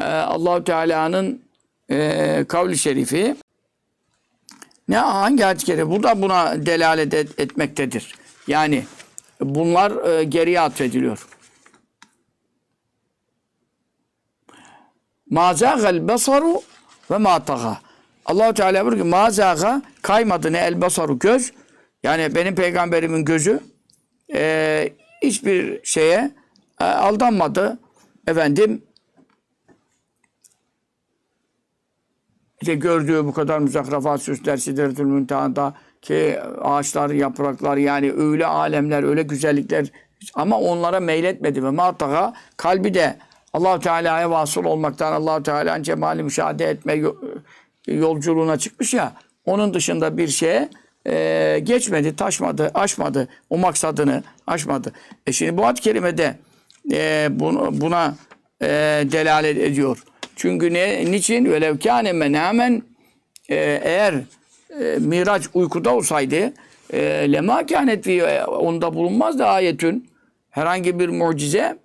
[0.01, 1.43] e, Allahu Teala'nın
[1.91, 3.37] e, kavli şerifi
[4.89, 8.15] ne hangi ayet-i kerime burada buna delalet et, etmektedir.
[8.47, 8.85] Yani
[9.41, 11.27] bunlar e, geriye atfediliyor.
[15.31, 16.09] Ma zâgel
[17.11, 17.41] ve ma.
[18.29, 21.53] Allahu Teala buyuruyor ki ma zâga kaymadı ne el basaru göz.
[22.03, 23.61] Yani benim peygamberimin gözü
[24.35, 26.31] e, hiçbir şeye
[26.81, 27.79] e, aldanmadı.
[28.27, 28.83] Efendim
[32.61, 39.23] işte gördüğü bu kadar müzakrafat süsler Sidretül Münteha'da ki ağaçlar, yapraklar yani öyle alemler, öyle
[39.23, 39.87] güzellikler
[40.35, 43.19] ama onlara meyletmedi ve mataka kalbi de
[43.53, 47.03] allah Teala'ya vasıl olmaktan allah Teala'nın cemali müşahede etme
[47.95, 49.13] yolculuğuna çıkmış ya
[49.47, 50.69] onun dışında bir şeye
[51.07, 53.29] e, geçmedi, taşmadı, aşmadı.
[53.51, 54.93] O maksadını aşmadı.
[55.27, 56.39] E şimdi bu ad kelimede
[56.93, 58.15] e, bunu, buna
[58.63, 58.67] e,
[59.13, 60.03] delalet ediyor.
[60.37, 61.45] Çünkü ne, niçin?
[61.45, 62.83] Velev kâne menâmen
[63.49, 64.15] e, eğer
[64.81, 66.53] e, Miraç uykuda olsaydı
[66.93, 70.09] e, lema kânet fi e, onda bulunmaz da ayetün
[70.51, 71.79] herhangi bir mucize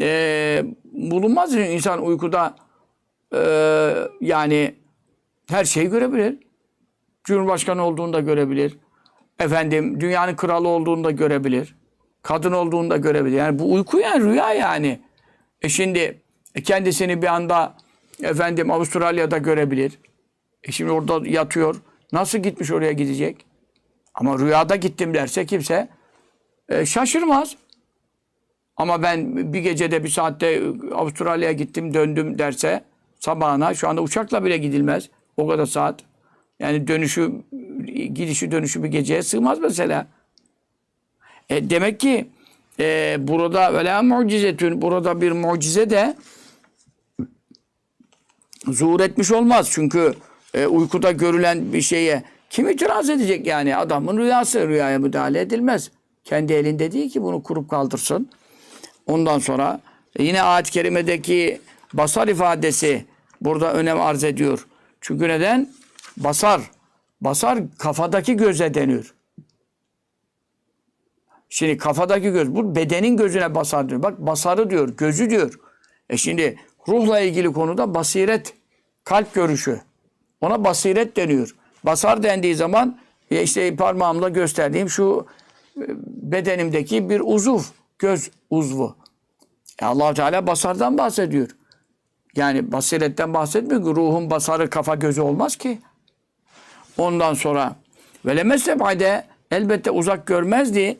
[0.00, 0.62] e,
[0.92, 1.54] bulunmaz.
[1.54, 2.56] insan uykuda
[3.34, 3.40] e,
[4.20, 4.74] yani
[5.48, 6.38] her şeyi görebilir.
[7.24, 8.78] Cumhurbaşkanı olduğunu da görebilir.
[9.38, 11.74] Efendim dünyanın kralı olduğunu da görebilir.
[12.22, 13.36] Kadın olduğunu da görebilir.
[13.36, 15.00] Yani bu uyku yani rüya yani.
[15.62, 16.20] E şimdi
[16.54, 17.76] e, kendisini bir anda
[18.22, 19.98] efendim Avustralya'da görebilir.
[20.62, 21.76] E şimdi orada yatıyor.
[22.12, 23.46] Nasıl gitmiş oraya gidecek?
[24.14, 25.88] Ama rüyada gittim derse kimse
[26.68, 27.56] e, şaşırmaz.
[28.76, 30.62] Ama ben bir gecede bir saatte
[30.94, 32.84] Avustralya'ya gittim döndüm derse
[33.20, 35.10] sabahına şu anda uçakla bile gidilmez.
[35.36, 36.00] O kadar saat.
[36.60, 37.32] Yani dönüşü,
[38.14, 40.06] gidişi dönüşü bir geceye sığmaz mesela.
[41.50, 42.26] E, demek ki
[42.80, 46.16] e, burada vela mucizetün burada bir mucize de
[48.66, 49.68] zuhur etmiş olmaz.
[49.72, 50.14] Çünkü
[50.54, 53.76] e, uykuda görülen bir şeye kim itiraz edecek yani?
[53.76, 55.90] Adamın rüyası rüyaya müdahale edilmez.
[56.24, 58.28] Kendi elinde değil ki bunu kurup kaldırsın.
[59.06, 59.80] Ondan sonra
[60.16, 61.60] e, yine ayet-i kerimedeki
[61.92, 63.04] basar ifadesi
[63.40, 64.66] burada önem arz ediyor.
[65.04, 65.68] Çünkü neden?
[66.16, 66.60] Basar.
[67.20, 69.14] Basar kafadaki göze deniyor.
[71.48, 74.02] Şimdi kafadaki göz, bu bedenin gözüne basar diyor.
[74.02, 75.58] Bak basarı diyor, gözü diyor.
[76.10, 76.56] E şimdi
[76.88, 78.54] ruhla ilgili konuda basiret,
[79.04, 79.80] kalp görüşü.
[80.40, 81.56] Ona basiret deniyor.
[81.84, 82.98] Basar dendiği zaman
[83.30, 85.26] e işte parmağımla gösterdiğim şu
[85.76, 87.60] e, bedenimdeki bir uzuv,
[87.98, 88.96] göz uzvu.
[89.82, 91.48] E allah Teala basardan bahsediyor.
[92.36, 95.78] Yani basiretten bahsetmiyor ki ruhun basarı kafa gözü olmaz ki.
[96.98, 97.76] Ondan sonra
[98.26, 100.98] velemessebade elbette uzak görmezdi.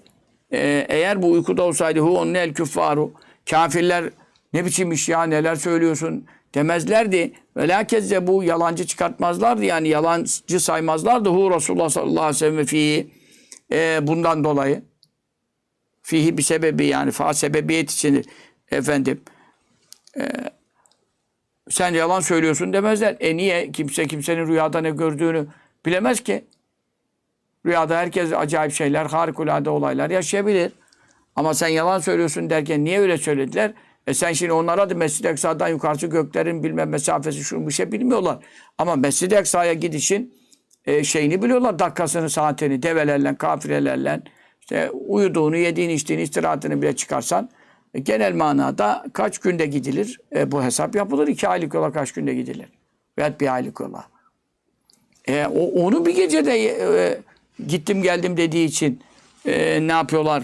[0.52, 3.12] Ee, eğer bu uykuda olsaydı hu onun el küffaru
[3.50, 4.10] kafirler
[4.52, 7.32] ne biçim iş ya neler söylüyorsun demezlerdi.
[7.56, 7.86] Ve la
[8.26, 9.64] bu yalancı çıkartmazlardı.
[9.64, 13.10] Yani yalancı saymazlardı hu Resulullah sallallahu aleyhi ve sellem fihi
[13.72, 14.82] Ee, bundan dolayı.
[16.02, 18.26] Fihi bir sebebi yani fa sebebiyet içindir.
[18.70, 19.22] Efendim
[20.18, 20.22] e,
[21.70, 23.16] sen yalan söylüyorsun demezler.
[23.20, 23.72] E niye?
[23.72, 25.46] Kimse kimsenin rüyada ne gördüğünü
[25.86, 26.44] bilemez ki.
[27.66, 30.72] Rüyada herkes acayip şeyler, harikulade olaylar yaşayabilir.
[31.36, 33.72] Ama sen yalan söylüyorsun derken niye öyle söylediler?
[34.06, 38.38] E sen şimdi onlara da Mescid-i Aksa'dan yukarısı göklerin bilmem mesafesi şunu bir şey bilmiyorlar.
[38.78, 40.34] Ama Mescid-i Aksa'ya gidişin
[40.86, 41.78] e, şeyini biliyorlar.
[41.78, 44.20] Dakikasını, saatini, develerle, kafirelerle,
[44.60, 47.50] işte uyuduğunu, yediğini, içtiğini, istirahatini bile çıkarsan
[48.02, 50.20] genel manada kaç günde gidilir?
[50.34, 51.28] E, bu hesap yapılır.
[51.28, 52.68] iki aylık yola kaç günde gidilir?
[53.18, 54.04] Veya bir aylık yola.
[55.28, 57.18] E, o, onu bir gecede e,
[57.68, 59.00] gittim geldim dediği için
[59.46, 60.42] e, ne yapıyorlar?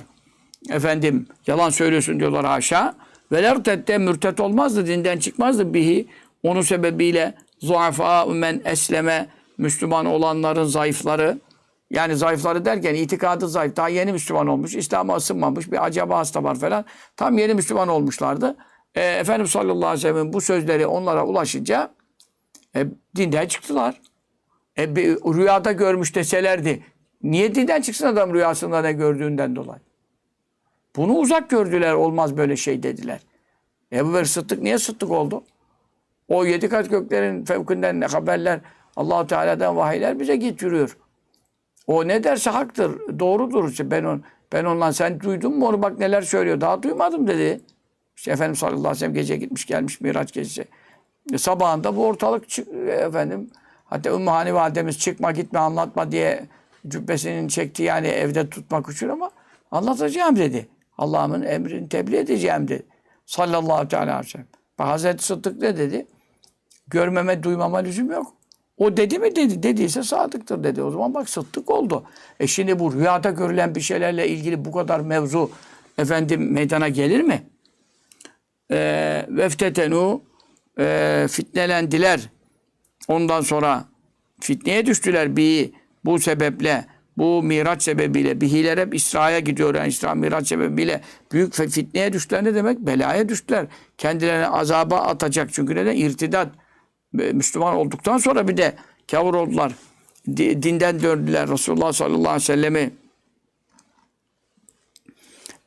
[0.71, 2.95] Efendim yalan söylüyorsun diyorlar haşa.
[3.33, 6.07] Veler tette mürtet olmazdı, dinden çıkmazdı bihi.
[6.43, 9.27] Onun sebebiyle zuafa men esleme
[9.59, 11.39] Müslüman olanların zayıfları
[11.91, 13.77] yani zayıfları derken itikadı zayıf.
[13.77, 14.75] Daha yeni Müslüman olmuş.
[14.75, 15.73] İslam'a ısınmamış.
[15.73, 16.85] Bir acaba hasta var falan.
[17.17, 18.57] Tam yeni Müslüman olmuşlardı.
[18.95, 21.91] E, Efendimiz sallallahu aleyhi ve sellem bu sözleri onlara ulaşınca
[22.77, 24.01] e, dinden çıktılar.
[24.79, 26.85] E, bir rüyada görmüş deselerdi.
[27.23, 29.81] Niye dinden çıksın adam rüyasında ne gördüğünden dolayı?
[30.97, 31.93] Bunu uzak gördüler.
[31.93, 33.21] Olmaz böyle şey dediler.
[33.93, 35.45] Ebu Bekir Sıddık niye Sıddık oldu?
[36.29, 38.61] O yedi kat göklerin fevkinden haberler
[38.97, 40.97] Allahu Teala'dan vahiyler bize getiriyor.
[41.91, 43.71] O ne derse haktır, doğrudur.
[43.71, 44.23] İşte ben on,
[44.53, 46.61] ben ondan sen duydun mu onu bak neler söylüyor.
[46.61, 47.61] Daha duymadım dedi.
[48.17, 50.65] İşte Efendimiz sallallahu aleyhi ve sellem gece gitmiş gelmiş Miraç gecesi.
[51.33, 53.51] E, sabahında bu ortalık e, efendim
[53.85, 56.47] hatta Ümmü Hani validemiz çıkma gitme anlatma diye
[56.89, 59.31] cübbesinin çekti yani evde tutmak için ama
[59.71, 60.69] anlatacağım dedi.
[60.99, 62.87] Allah'ımın emrini tebliğ edeceğim dedi.
[63.27, 64.47] Sallallahu aleyhi ve sellem.
[64.79, 66.07] Bak Hazreti Sıddık ne dedi?
[66.87, 68.40] Görmeme, duymama lüzum yok.
[68.81, 69.63] O dedi mi dedi.
[69.63, 70.83] Dediyse sadıktır dedi.
[70.83, 72.05] O zaman bak sıddık oldu.
[72.41, 75.51] E şimdi bu rüyada görülen bir şeylerle ilgili bu kadar mevzu
[75.99, 77.43] efendim meydana gelir mi?
[78.73, 78.77] E,
[79.29, 80.23] veftetenu
[80.79, 82.29] e, fitnelendiler.
[83.09, 83.85] Ondan sonra
[84.41, 85.71] fitneye düştüler bir
[86.05, 89.75] bu sebeple bu miraç sebebiyle bihiler hep İsra'ya gidiyor.
[89.75, 91.01] Yani İsra miraç sebebiyle
[91.33, 92.79] büyük fitneye düştüler ne demek?
[92.79, 93.67] Belaya düştüler.
[93.99, 95.53] Kendilerine azaba atacak.
[95.53, 95.97] Çünkü neden?
[95.97, 96.49] İrtidat.
[97.13, 98.75] Müslüman olduktan sonra bir de
[99.11, 99.73] kavur oldular.
[100.37, 101.49] Dinden döndüler.
[101.49, 102.91] Resulullah sallallahu aleyhi ve sellemi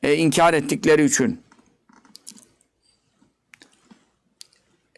[0.03, 1.41] e, inkar ettikleri için.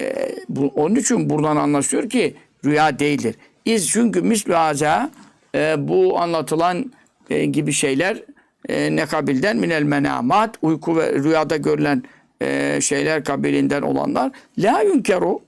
[0.02, 3.36] E, bu, onun için buradan anlaşılıyor ki rüya değildir.
[3.66, 5.12] İz çünkü mislü haza
[5.56, 6.92] e, bu anlatılan
[7.30, 8.24] e, gibi şeyler
[8.70, 12.04] e, ne kabilden minel menamat uyku ve rüyada görülen
[12.42, 15.45] e, şeyler kabilinden olanlar la yünkeru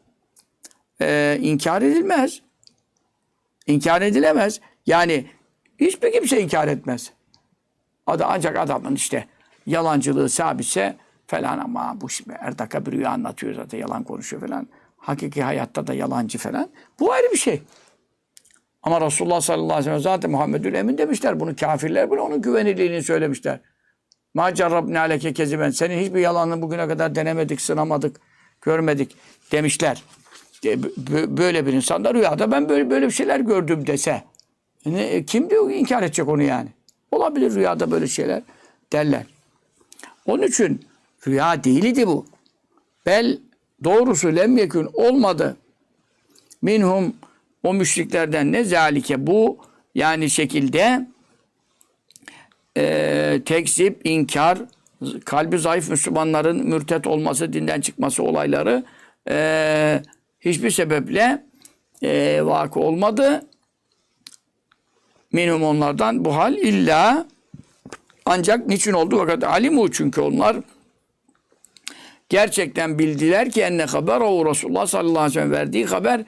[1.01, 2.41] e, inkar edilmez.
[3.67, 4.61] İnkar edilemez.
[4.85, 5.25] Yani
[5.79, 7.11] hiçbir kimse inkar etmez.
[8.07, 9.27] Adı ancak adamın işte
[9.65, 14.67] yalancılığı sabitse falan ama bu şimdi her bir rüya anlatıyor zaten yalan konuşuyor falan.
[14.97, 16.69] Hakiki hayatta da yalancı falan.
[16.99, 17.61] Bu ayrı bir şey.
[18.83, 21.39] Ama Resulullah sallallahu aleyhi ve sellem zaten Muhammedül Emin demişler.
[21.39, 23.59] Bunu kafirler bile onun güvenilirliğini söylemişler.
[24.33, 25.69] Ma carrabne aleke keziben.
[25.69, 28.19] Senin hiçbir yalanını bugüne kadar denemedik, sınamadık,
[28.61, 29.15] görmedik
[29.51, 30.03] demişler
[31.27, 34.23] böyle bir insan da rüyada ben böyle böyle bir şeyler gördüm dese.
[34.85, 36.69] Ne, kim diyor inkar edecek onu yani?
[37.11, 38.41] Olabilir rüyada böyle şeyler
[38.93, 39.23] derler.
[40.25, 40.85] Onun için
[41.27, 42.25] rüya değildi bu.
[43.05, 43.39] Bel
[43.83, 45.57] doğrusu lem yekün olmadı.
[46.61, 47.15] Minhum
[47.63, 49.57] o müşriklerden ne zalike bu
[49.95, 51.07] yani şekilde
[52.77, 54.57] e, tekzip, inkar,
[55.25, 58.83] kalbi zayıf Müslümanların mürtet olması, dinden çıkması olayları
[59.29, 60.01] e,
[60.49, 61.43] hiçbir sebeple
[62.03, 63.45] e, vakı olmadı.
[65.31, 67.25] Minhum onlardan bu hal illa
[68.25, 69.17] ancak niçin oldu?
[69.19, 70.57] Fakat alimu çünkü onlar
[72.29, 76.23] gerçekten bildiler ki enne haber o Resulullah sallallahu aleyhi ve sellem verdiği haber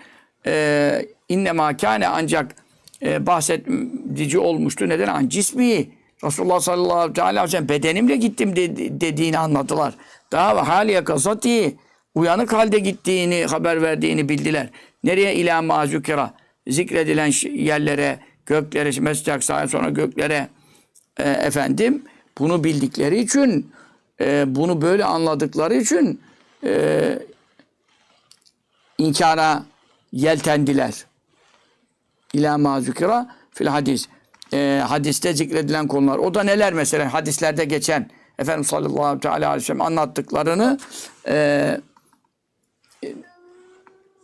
[0.46, 2.56] e, inne makane ancak
[3.04, 4.90] e, bahsedici olmuştu.
[4.90, 5.08] Neden?
[5.08, 5.90] An cismi.
[6.24, 8.56] Resulullah sallallahu aleyhi ve sellem bedenimle gittim
[9.02, 9.94] dediğini anladılar.
[10.32, 11.76] Daha haliye kasati
[12.16, 14.70] uyanık halde gittiğini, haber verdiğini bildiler.
[15.04, 15.36] Nereye?
[15.36, 16.34] İlâ mazukira.
[16.68, 20.50] Zikredilen yerlere, göklere, Mescid-i Aksa'ya sonra göklere
[21.18, 22.04] e, efendim
[22.38, 23.72] bunu bildikleri için
[24.22, 26.22] e, bunu böyle anladıkları için
[26.64, 27.20] e,
[28.98, 29.64] inkara
[30.12, 31.06] yeltendiler.
[32.34, 34.08] İlâ mâ zükira fil hadis.
[34.54, 36.18] E, hadiste zikredilen konular.
[36.18, 37.14] O da neler mesela?
[37.14, 40.80] Hadislerde geçen Efendimiz sallallahu aleyhi ve sellem anlattıklarını
[41.28, 41.78] e,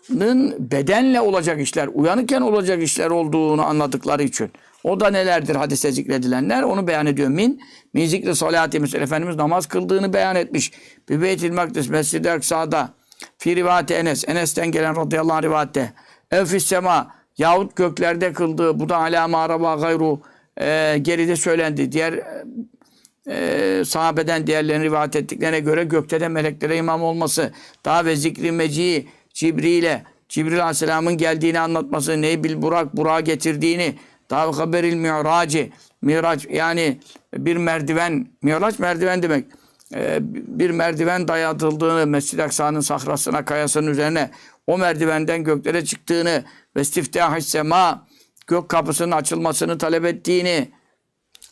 [0.10, 4.52] bedenle olacak işler, uyanıkken olacak işler olduğunu anladıkları için.
[4.84, 6.64] O da nelerdir hadiste zikredilenler?
[6.64, 7.30] Onu beyan ediyor.
[7.30, 7.62] Min,
[7.94, 10.72] min zikri salati mesela Efendimiz namaz kıldığını beyan etmiş.
[11.10, 12.94] Bir beytil makdis, Mescid-i Aksa'da.
[13.38, 15.94] Fi rivati Enes, Enes'ten gelen radıyallahu anh rivayette.
[16.32, 20.20] Ev fis sema, yahut göklerde kıldığı, bu da alâ mâraba gayru,
[20.58, 21.92] e, geride söylendi.
[21.92, 22.20] Diğer
[23.28, 27.52] e, sahabeden diğerlerini rivayet ettiklerine göre gökte de meleklere imam olması,
[27.86, 33.96] daha ve zikri meci, Cibril'e, Cibril Aleyhisselam'ın geldiğini anlatması, neyi bil Burak, Burak'ı getirdiğini,
[34.30, 35.72] ve haberil mi'raci,
[36.02, 37.00] miraç yani
[37.38, 39.46] bir merdiven, miraç merdiven demek.
[39.96, 44.32] Ee, bir merdiven dayatıldığını Mescid-i Aksa'nın sahrasına, kayasının üzerine
[44.68, 46.44] o merdivenden göklere çıktığını
[46.76, 48.08] ve istiftah sema
[48.48, 50.70] gök kapısının açılmasını talep ettiğini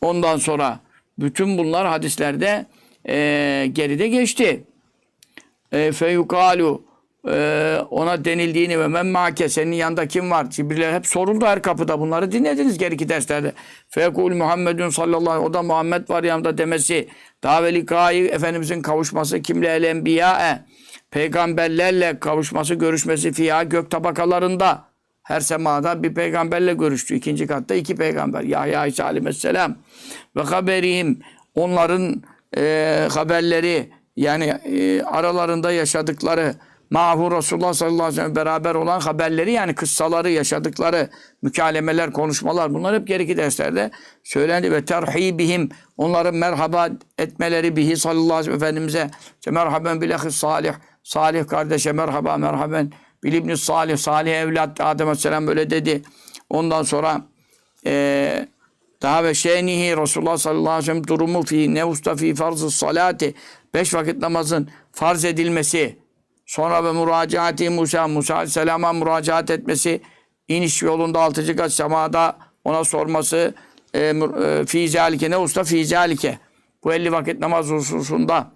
[0.01, 0.79] ondan sonra
[1.19, 2.65] bütün bunlar hadislerde
[3.07, 3.15] e,
[3.73, 4.63] geride geçti.
[5.71, 6.92] E, feyukalu
[7.27, 10.49] e, ona denildiğini ve men ma'ke senin yanında kim var?
[10.49, 11.99] Cibril'e hep soruldu her kapıda.
[11.99, 13.53] Bunları dinlediniz geriki derslerde.
[13.89, 15.49] Fekul Muhammedun sallallahu aleyhi.
[15.49, 17.07] O da Muhammed var yanında demesi.
[17.43, 20.59] Daha ve likayı Efendimizin kavuşması kimle el enbiya'e.
[21.11, 24.85] Peygamberlerle kavuşması, görüşmesi fiya gök tabakalarında.
[25.23, 27.15] Her semada bir peygamberle görüştü.
[27.15, 28.41] İkinci katta iki peygamber.
[28.41, 29.75] Yahya İsa aleyhisselam.
[30.35, 31.19] Ve haberihim
[31.55, 32.23] onların
[32.57, 36.55] e, haberleri yani e, aralarında yaşadıkları
[36.93, 41.09] Mahu Resulullah sallallahu aleyhi ve sellem beraber olan haberleri yani kıssaları, yaşadıkları
[41.41, 43.91] mükalemeler, konuşmalar bunlar hep geriki derslerde
[44.23, 44.71] söylendi.
[44.71, 50.73] Ve terhibihim onların merhaba etmeleri bihi sallallahu aleyhi ve sellem Efendimiz'e işte merhaben bilahis salih
[51.03, 52.91] salih kardeşe merhaba merhaben
[53.23, 54.81] bil ibni salih salih evlat.
[54.81, 56.01] Adem aleyhisselam böyle dedi.
[56.49, 57.21] Ondan sonra
[57.85, 58.47] eee
[59.01, 63.33] daha ve şenihi Resulullah sallallahu aleyhi ve sellem durumu fi nevusta fi farz salati.
[63.73, 66.02] Beş vakit namazın farz edilmesi
[66.45, 70.01] Sonra ve müracaati Musa, Musa Aleyhisselam'a müracaat etmesi,
[70.47, 73.53] iniş yolunda altıncı kat semada ona sorması,
[73.93, 75.63] e, e, fi zalike ne usta?
[75.63, 76.39] Fi zalike.
[76.83, 78.51] Bu 50 vakit namaz hususunda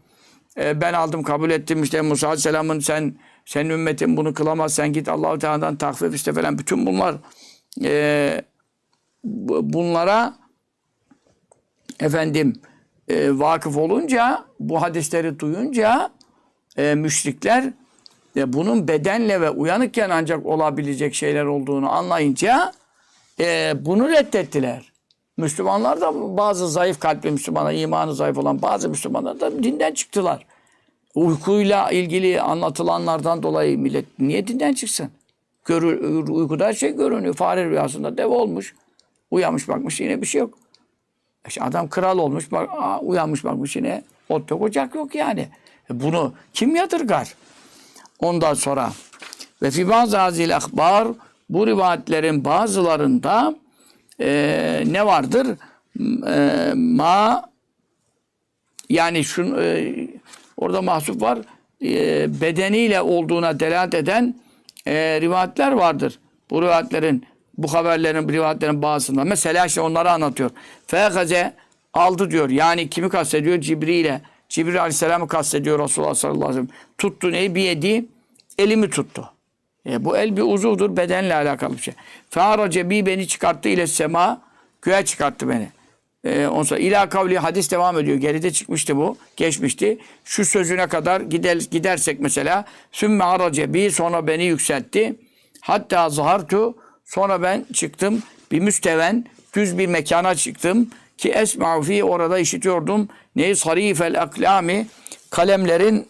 [0.58, 1.84] e, ben aldım kabul ettim.
[1.84, 6.58] İşte Musa Aleyhisselam'ın sen senin ümmetin bunu kılamaz sen git Allahu Teala'dan takvif işte falan.
[6.58, 7.16] Bütün bunlar
[7.84, 8.42] e,
[9.24, 10.34] bunlara
[12.00, 12.54] efendim
[13.08, 16.12] e, vakıf olunca bu hadisleri duyunca
[16.78, 17.64] e, müşrikler
[18.36, 22.74] e, bunun bedenle ve uyanıkken ancak olabilecek şeyler olduğunu anlayınca
[23.40, 24.92] e, bunu reddettiler.
[25.38, 30.46] Müslümanlar da bazı zayıf kalpli Müslümanlar, imanı zayıf olan bazı Müslümanlar da dinden çıktılar.
[31.16, 35.12] Uykuyla ilgili anlatılanlardan dolayı millet niye dinden çıksın?
[35.66, 37.34] Görür, uykuda şey görünüyor.
[37.34, 38.76] Fare rüyasında dev olmuş.
[39.32, 40.58] Uyanmış bakmış yine bir şey yok.
[41.48, 42.70] İşte adam kral olmuş, bak,
[43.02, 45.50] uyanmış bakmış yine ot yok, ocak yok yani.
[45.92, 47.34] E bunu kim yadırgar?
[48.20, 48.92] Ondan sonra
[49.62, 51.08] ve fi bazı hazil akbar
[51.50, 53.56] bu rivayetlerin bazılarında
[54.20, 55.48] e, ne vardır?
[56.28, 57.50] E, ma
[58.90, 59.94] yani şun, e,
[60.58, 61.40] orada mahsup var.
[61.84, 64.36] E, bedeniyle olduğuna delalet eden
[64.88, 66.20] e, rivayetler vardır.
[66.50, 67.26] Bu rivayetlerin
[67.58, 69.24] bu haberlerin, rivayetlerin bazısında.
[69.24, 70.52] Mesela işte onları anlatıyor.
[70.88, 71.54] Fegaze
[71.94, 72.50] aldı diyor.
[72.50, 73.62] Yani kimi kastediyor?
[73.62, 74.22] Cibril'e.
[74.50, 76.82] Cibril Aleyhisselam'ı kastediyor Resulullah sallallahu aleyhi ve sellem.
[76.98, 77.56] Tuttu neyi?
[77.56, 78.06] Bir yedi
[78.58, 79.30] elimi tuttu.
[79.90, 81.94] E, bu el bir uzuvdur, bedenle alakalı bir şey.
[82.30, 84.42] Fearace bi beni çıkarttı ile sema,
[84.82, 85.70] göğe çıkarttı beni.
[86.24, 88.18] E, ondan sonra ila kavli hadis devam ediyor.
[88.18, 89.98] Geride çıkmıştı bu, geçmişti.
[90.26, 95.16] Şu sözüne kadar gider, gidersek mesela sümme arace bi sonra beni yükseltti.
[95.62, 102.40] Hatta zahartu sonra ben çıktım bir müsteven düz bir mekana çıktım ki esma'u fi orada
[102.40, 103.10] işitiyordum.
[103.36, 104.88] Neyi sarifel aklami
[105.30, 106.08] kalemlerin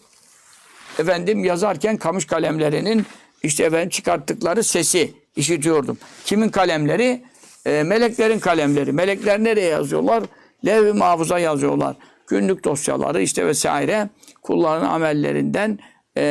[0.98, 3.06] efendim yazarken kamış kalemlerinin
[3.42, 5.98] işte efendim çıkarttıkları sesi işitiyordum.
[6.24, 7.22] Kimin kalemleri?
[7.66, 8.92] E, meleklerin kalemleri.
[8.92, 10.24] Melekler nereye yazıyorlar?
[10.66, 11.96] Levh-i mahfuza yazıyorlar.
[12.26, 14.08] Günlük dosyaları işte vesaire
[14.42, 15.78] kulların amellerinden
[16.16, 16.22] e,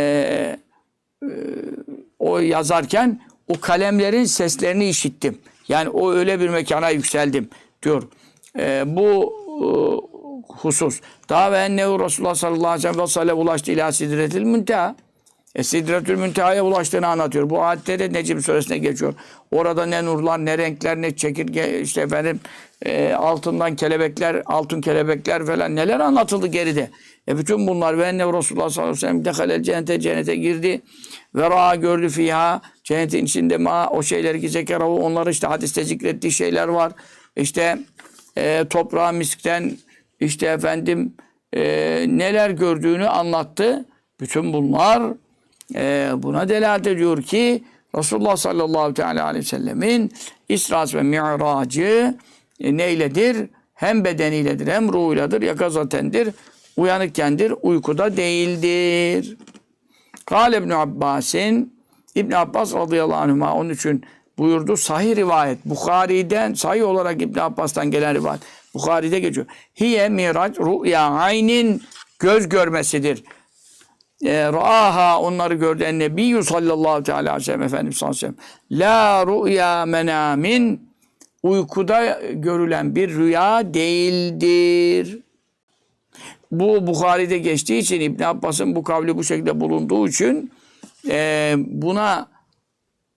[1.24, 1.30] e,
[2.20, 5.38] o yazarken o kalemlerin seslerini işittim.
[5.68, 7.50] Yani o öyle bir mekana yükseldim
[7.84, 8.04] diyor.
[8.60, 9.68] E, bu e,
[10.54, 11.02] husus.
[11.30, 14.96] Daha ve ennehu Resulullah sallallahu aleyhi ve sellem ulaştı ila sidretil münteha.
[15.58, 17.50] E, Sidretül Münteha'ya ulaştığını anlatıyor.
[17.50, 19.14] Bu ayette de Necim suresine geçiyor.
[19.52, 22.40] Orada ne nurlar, ne renkler, ne çekirge, işte efendim
[22.86, 26.90] e, altından kelebekler, altın kelebekler falan neler anlatıldı geride.
[27.28, 30.82] E bütün bunlar ve enne Resulullah sallallahu aleyhi ve sellem cennete cennete girdi.
[31.36, 36.32] Ve ra'a gördü fiha cennetin içinde ma o şeyleri ki zekerahu onları işte hadiste zikrettiği
[36.32, 36.92] şeyler var.
[37.36, 37.80] İşte
[38.38, 39.72] e, toprağı miskten
[40.20, 41.14] işte efendim
[41.54, 41.62] e,
[42.10, 43.86] neler gördüğünü anlattı.
[44.20, 45.14] Bütün bunlar
[45.76, 47.64] e, buna delalet ediyor ki
[47.96, 50.12] Resulullah sallallahu teala aleyhi ve sellemin
[50.50, 52.18] İsra ve Mi'racı
[52.60, 53.50] e, neyledir?
[53.74, 55.42] Hem bedeniyledir hem ruhuyladır.
[55.42, 56.30] Yakazatendir.
[56.78, 57.54] Uyanıkkendir.
[57.62, 59.38] Uykuda değildir.
[60.26, 61.78] Kale İbn Abbas'in
[62.16, 64.04] İbn Abbas radıyallahu anhuma onun için
[64.38, 65.66] buyurdu sahih rivayet.
[65.66, 68.42] Bukhari'den sahih olarak İbn Abbas'tan gelen rivayet.
[68.74, 69.48] Bukhari'de geçiyor.
[69.76, 71.84] Hiye mirac ru'ya aynin
[72.20, 73.24] göz görmesidir.
[74.26, 75.84] E, Ra'aha onları gördü.
[75.84, 78.80] En Nebiyyü sallallahu teala aleyhi ve sellem Efendimiz sallallahu aleyhi ve sellem.
[78.80, 80.90] La ru'ya menamin
[81.44, 85.20] uykuda görülen bir rüya değildir.
[86.52, 90.52] Bu Bukhari'de geçtiği için İbn Abbas'ın bu kavli bu şekilde bulunduğu için
[91.10, 92.28] e, buna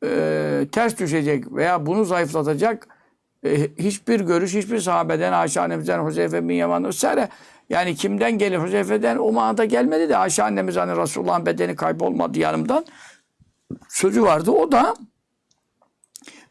[0.05, 2.88] e, ters düşecek veya bunu zayıflatacak
[3.44, 7.28] e, hiçbir görüş hiçbir sahabeden Ayşe annemizden Huzeyfe bin Yaman vesaire
[7.70, 12.84] yani kimden gelir Huzeyfe'den o manada gelmedi de Ayşe annemiz hani Resulullah'ın bedeni kaybolmadı yanımdan
[13.88, 14.94] sözü vardı o da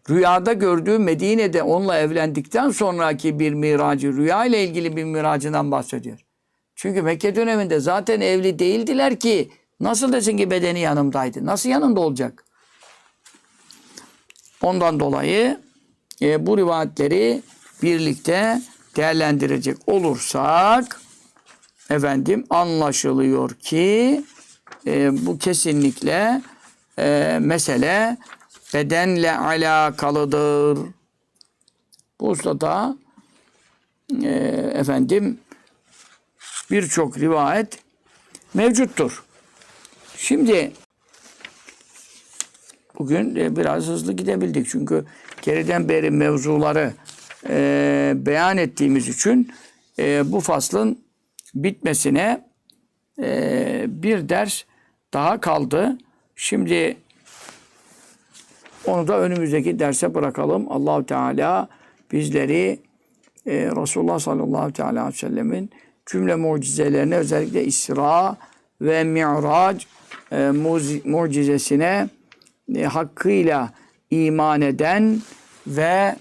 [0.09, 6.19] rüyada gördüğü Medine'de onunla evlendikten sonraki bir miracı rüya ile ilgili bir miracından bahsediyor.
[6.75, 11.45] Çünkü Mekke döneminde zaten evli değildiler ki nasıl desin ki bedeni yanımdaydı?
[11.45, 12.45] Nasıl yanında olacak?
[14.62, 15.60] Ondan dolayı
[16.22, 17.41] e, bu rivayetleri
[17.84, 18.62] birlikte
[18.95, 21.01] değerlendirecek olursak
[21.89, 24.24] efendim anlaşılıyor ki
[24.88, 26.41] e, bu kesinlikle
[26.99, 28.18] e, mesele
[28.74, 30.80] bedenle alakalıdır.
[32.20, 32.97] Bu hususada
[34.24, 34.30] e,
[34.74, 35.39] efendim
[36.72, 37.80] birçok rivayet
[38.53, 39.24] mevcuttur.
[40.18, 40.72] Şimdi
[42.99, 44.67] bugün e, biraz hızlı gidebildik.
[44.69, 45.05] Çünkü
[45.41, 46.93] geriden beri mevzuları
[47.49, 49.51] e, beyan ettiğimiz için
[49.99, 50.99] e, bu faslın
[51.55, 52.45] bitmesine
[53.21, 54.63] e, bir ders
[55.13, 55.97] daha kaldı.
[56.35, 56.97] Şimdi
[58.85, 60.71] onu da önümüzdeki derse bırakalım.
[60.71, 61.67] Allahu Teala
[62.11, 62.79] bizleri
[63.45, 65.69] e, Resulullah sallallahu teala aleyhi ve sellemin
[66.05, 68.37] cümle mucizelerine özellikle İsra
[68.81, 69.85] ve Mi'rac
[70.31, 70.51] e,
[71.05, 72.09] mucizesine
[72.76, 73.70] e, hakkıyla
[74.11, 75.22] iman eden
[75.67, 76.15] ve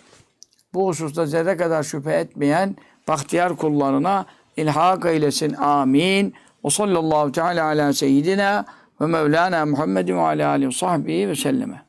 [0.75, 2.77] bu hususta zerre kadar şüphe etmeyen
[3.09, 4.27] bahtiyar kullarına
[4.57, 5.55] ilhak eylesin.
[5.55, 6.35] Amin.
[6.63, 8.65] O sallallahu teala ala seyyidina
[9.01, 11.88] ve mevlana Muhammedin ve ala alihi sahbihi ve selleme.